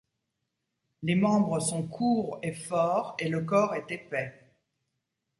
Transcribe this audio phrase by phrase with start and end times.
[1.03, 4.33] Les membres sont courts et forts, et le corps est épais.